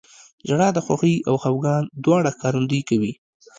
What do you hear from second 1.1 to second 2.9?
او خفګان دواړو ښکارندویي